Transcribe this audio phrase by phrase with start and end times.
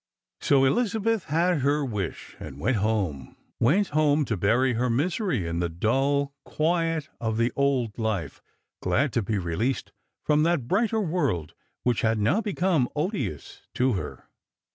[0.39, 5.59] So Elizabeth had her wish, and went home; went home to bury her misery in
[5.59, 8.41] the dull quiet of the old life,
[8.81, 9.91] glad to be released
[10.23, 11.53] from that brighter world
[11.83, 14.27] which had now become odious to her.